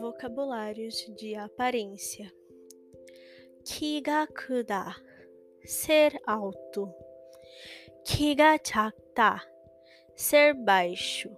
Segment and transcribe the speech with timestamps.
[0.00, 2.32] Vocabulários de aparência.
[3.64, 4.94] Kiga kuda,
[5.64, 6.94] ser alto.
[8.04, 9.42] Kiga chakta,
[10.14, 11.30] ser baixo.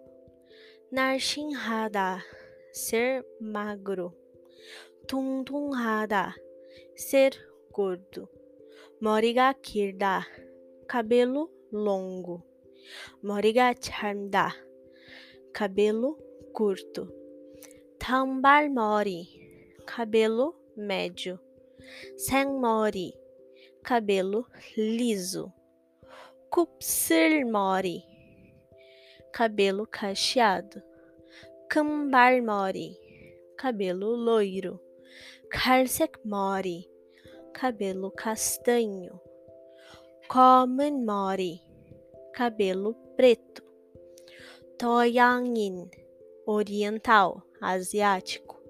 [0.91, 2.23] Narshinhada,
[2.73, 4.15] ser magro.
[5.09, 6.35] Tuntunhada,
[6.95, 7.33] ser
[7.71, 8.29] gordo.
[9.01, 10.27] Moriga kirda,
[10.87, 12.52] cabelo longo.
[13.23, 14.53] Moriga charmda,
[15.53, 16.17] cabelo
[16.53, 17.09] curto.
[17.99, 19.29] Tambal mori,
[19.87, 21.39] cabelo médio.
[22.61, 23.15] Mori,
[23.83, 25.53] cabelo liso.
[27.51, 28.05] mori,
[29.33, 30.83] cabelo cacheado.
[32.43, 32.99] mori,
[33.57, 34.81] cabelo loiro.
[36.25, 36.89] mori,
[37.53, 39.21] cabelo castanho.
[41.05, 41.63] mori,
[42.33, 43.63] cabelo preto.
[44.79, 45.89] Toyangin,
[46.45, 48.61] oriental asiático,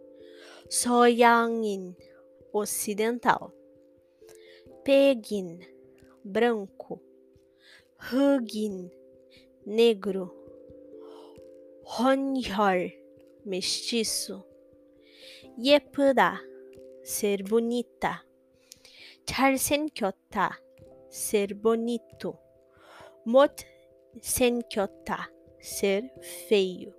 [0.69, 1.97] Soyangin,
[2.53, 3.51] ocidental,
[4.85, 5.61] Pegin,
[6.23, 7.01] branco,
[7.99, 8.91] Hugin,
[9.65, 10.35] negro,
[11.85, 12.93] Honhyol,
[13.47, 14.45] mestiço,
[15.57, 16.41] Yepuda,
[17.03, 18.23] ser bonita,
[19.25, 20.59] Charsenkyota,
[21.09, 22.42] ser bonito,
[23.25, 23.65] Mot
[24.21, 25.29] senkyota,
[25.61, 26.03] ser
[26.49, 26.93] feio.